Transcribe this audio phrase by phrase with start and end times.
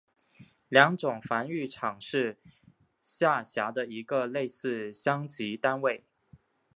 [0.67, 2.39] 良种繁育场是
[3.03, 6.03] 下辖的一个类似乡级单位。